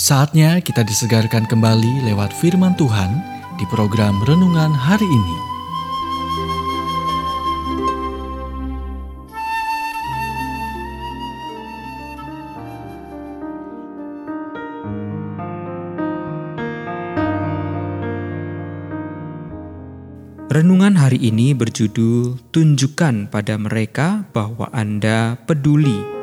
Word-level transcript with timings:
Saatnya 0.00 0.64
kita 0.64 0.80
disegarkan 0.80 1.44
kembali 1.44 2.08
lewat 2.08 2.32
firman 2.32 2.72
Tuhan 2.72 3.20
di 3.60 3.68
program 3.68 4.16
renungan 4.24 4.72
hari 4.72 5.04
ini. 5.04 5.36
Renungan 20.48 20.96
hari 20.96 21.20
ini 21.20 21.52
berjudul 21.52 22.40
"Tunjukkan 22.48 23.28
pada 23.28 23.60
mereka 23.60 24.24
bahwa 24.32 24.72
Anda 24.72 25.36
peduli". 25.44 26.19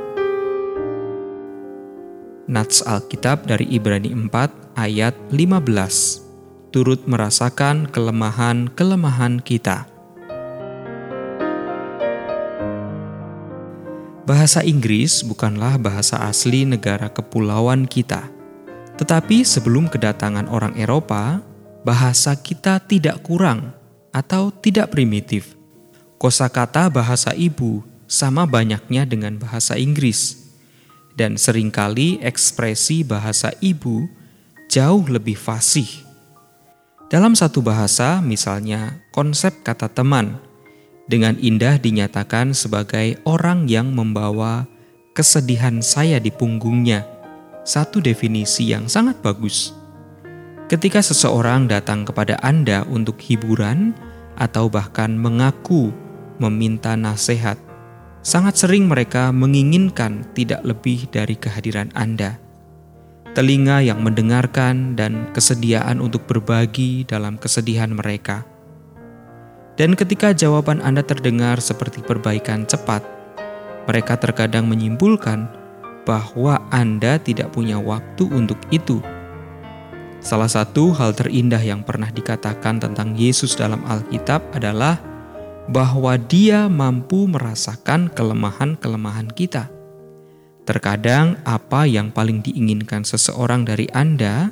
Nats 2.48 2.80
Alkitab 2.80 3.44
dari 3.44 3.68
Ibrani 3.76 4.16
4 4.16 4.80
ayat 4.80 5.12
15 5.36 6.72
turut 6.72 7.04
merasakan 7.04 7.92
kelemahan-kelemahan 7.92 9.44
kita. 9.44 9.84
Bahasa 14.24 14.64
Inggris 14.64 15.28
bukanlah 15.28 15.76
bahasa 15.76 16.24
asli 16.24 16.64
negara 16.64 17.12
kepulauan 17.12 17.84
kita. 17.84 18.32
Tetapi 18.96 19.44
sebelum 19.44 19.92
kedatangan 19.92 20.48
orang 20.48 20.72
Eropa, 20.80 21.44
bahasa 21.84 22.32
kita 22.40 22.80
tidak 22.80 23.28
kurang 23.28 23.76
atau 24.16 24.56
tidak 24.56 24.96
primitif. 24.96 25.60
Kosakata 26.16 26.88
bahasa 26.88 27.36
ibu 27.36 27.84
sama 28.08 28.48
banyaknya 28.48 29.04
dengan 29.04 29.36
bahasa 29.36 29.76
Inggris 29.76 30.47
dan 31.18 31.34
sering 31.36 31.74
kali 31.74 32.22
ekspresi 32.22 33.02
bahasa 33.02 33.50
ibu 33.60 34.06
jauh 34.70 35.04
lebih 35.10 35.34
fasih. 35.34 35.90
Dalam 37.10 37.34
satu 37.34 37.66
bahasa, 37.66 38.22
misalnya 38.22 39.02
konsep 39.10 39.66
kata 39.66 39.90
teman, 39.90 40.38
dengan 41.08 41.40
indah 41.40 41.80
dinyatakan 41.82 42.54
sebagai 42.54 43.18
orang 43.24 43.66
yang 43.66 43.96
membawa 43.96 44.68
kesedihan 45.18 45.82
saya 45.82 46.22
di 46.22 46.30
punggungnya. 46.30 47.08
Satu 47.68 48.00
definisi 48.00 48.72
yang 48.72 48.88
sangat 48.88 49.20
bagus. 49.20 49.76
Ketika 50.68 51.00
seseorang 51.00 51.68
datang 51.68 52.04
kepada 52.04 52.40
Anda 52.44 52.84
untuk 52.88 53.20
hiburan 53.24 53.96
atau 54.36 54.68
bahkan 54.68 55.16
mengaku 55.16 55.96
meminta 56.44 56.96
nasihat, 57.00 57.56
Sangat 58.28 58.60
sering 58.60 58.92
mereka 58.92 59.32
menginginkan 59.32 60.28
tidak 60.36 60.60
lebih 60.68 61.08
dari 61.08 61.40
kehadiran 61.40 61.88
Anda. 61.96 62.36
Telinga 63.32 63.80
yang 63.80 64.04
mendengarkan 64.04 65.00
dan 65.00 65.32
kesediaan 65.32 66.04
untuk 66.04 66.28
berbagi 66.28 67.08
dalam 67.08 67.40
kesedihan 67.40 67.88
mereka. 67.88 68.44
Dan 69.80 69.96
ketika 69.96 70.36
jawaban 70.36 70.84
Anda 70.84 71.08
terdengar 71.08 71.64
seperti 71.64 72.04
perbaikan 72.04 72.68
cepat, 72.68 73.00
mereka 73.88 74.20
terkadang 74.20 74.68
menyimpulkan 74.68 75.48
bahwa 76.04 76.60
Anda 76.68 77.24
tidak 77.24 77.56
punya 77.56 77.80
waktu 77.80 78.28
untuk 78.28 78.60
itu. 78.76 79.00
Salah 80.20 80.52
satu 80.52 80.92
hal 80.92 81.16
terindah 81.16 81.64
yang 81.64 81.80
pernah 81.80 82.12
dikatakan 82.12 82.84
tentang 82.84 83.16
Yesus 83.16 83.56
dalam 83.56 83.88
Alkitab 83.88 84.52
adalah 84.52 85.07
bahwa 85.68 86.16
Dia 86.16 86.72
mampu 86.72 87.28
merasakan 87.28 88.08
kelemahan-kelemahan 88.16 89.30
kita. 89.36 89.68
Terkadang, 90.68 91.40
apa 91.48 91.88
yang 91.88 92.12
paling 92.12 92.44
diinginkan 92.44 93.08
seseorang 93.08 93.64
dari 93.64 93.88
Anda 93.92 94.52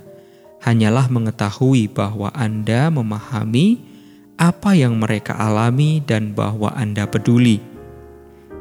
hanyalah 0.63 1.11
mengetahui 1.11 1.91
bahwa 1.91 2.31
Anda 2.31 2.87
memahami 2.87 3.79
apa 4.35 4.75
yang 4.75 4.99
mereka 4.99 5.35
alami 5.35 6.03
dan 6.03 6.35
bahwa 6.35 6.71
Anda 6.75 7.07
peduli. 7.07 7.59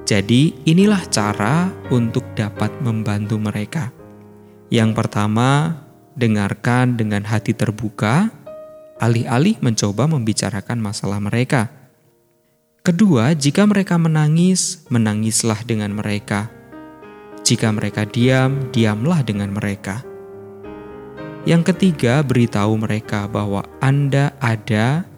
Jadi, 0.06 0.66
inilah 0.66 1.02
cara 1.10 1.70
untuk 1.90 2.26
dapat 2.34 2.74
membantu 2.82 3.38
mereka. 3.38 3.90
Yang 4.70 4.90
pertama, 4.98 5.78
dengarkan 6.18 6.98
dengan 6.98 7.22
hati 7.26 7.54
terbuka, 7.54 8.30
alih-alih 8.98 9.58
mencoba 9.62 10.06
membicarakan 10.10 10.78
masalah 10.82 11.22
mereka 11.22 11.83
Kedua, 12.84 13.32
jika 13.32 13.64
mereka 13.64 13.96
menangis, 13.96 14.84
menangislah 14.92 15.56
dengan 15.64 15.96
mereka. 15.96 16.52
Jika 17.40 17.72
mereka 17.72 18.04
diam, 18.04 18.60
diamlah 18.76 19.24
dengan 19.24 19.56
mereka. 19.56 20.04
Yang 21.48 21.72
ketiga, 21.72 22.20
beritahu 22.20 22.76
mereka 22.76 23.24
bahwa 23.24 23.64
Anda 23.80 24.36
ada 24.36 25.08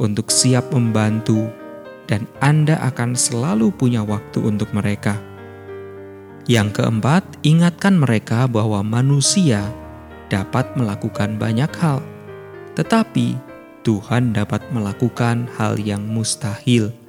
untuk 0.00 0.32
siap 0.32 0.72
membantu, 0.72 1.52
dan 2.08 2.24
Anda 2.40 2.80
akan 2.80 3.12
selalu 3.12 3.76
punya 3.76 4.00
waktu 4.00 4.48
untuk 4.48 4.72
mereka. 4.72 5.20
Yang 6.48 6.80
keempat, 6.80 7.28
ingatkan 7.44 8.00
mereka 8.00 8.48
bahwa 8.48 8.80
manusia 8.80 9.68
dapat 10.32 10.64
melakukan 10.80 11.36
banyak 11.36 11.68
hal, 11.76 12.00
tetapi 12.72 13.36
Tuhan 13.84 14.32
dapat 14.32 14.64
melakukan 14.72 15.44
hal 15.60 15.76
yang 15.76 16.08
mustahil. 16.08 17.01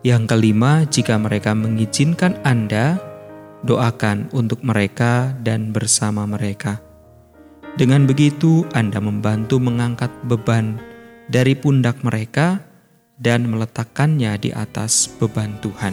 Yang 0.00 0.32
kelima, 0.32 0.88
jika 0.88 1.20
mereka 1.20 1.52
mengizinkan 1.52 2.40
Anda, 2.40 2.96
doakan 3.68 4.32
untuk 4.32 4.64
mereka 4.64 5.36
dan 5.44 5.76
bersama 5.76 6.24
mereka. 6.24 6.80
Dengan 7.76 8.08
begitu, 8.08 8.64
Anda 8.72 8.96
membantu 8.96 9.60
mengangkat 9.60 10.08
beban 10.24 10.80
dari 11.28 11.52
pundak 11.52 12.00
mereka 12.00 12.64
dan 13.20 13.44
meletakkannya 13.44 14.40
di 14.40 14.50
atas 14.56 15.04
beban 15.20 15.60
Tuhan. 15.60 15.92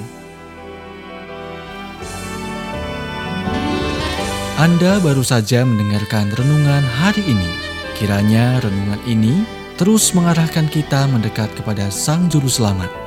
Anda 4.57 5.03
baru 5.03 5.21
saja 5.21 5.67
mendengarkan 5.67 6.31
renungan 6.31 6.81
hari 6.81 7.27
ini. 7.27 7.51
Kiranya 7.99 8.63
renungan 8.63 9.03
ini 9.03 9.43
terus 9.75 10.15
mengarahkan 10.15 10.71
kita 10.71 11.11
mendekat 11.11 11.51
kepada 11.59 11.91
Sang 11.91 12.25
Juru 12.31 12.49
Selamat 12.49 13.06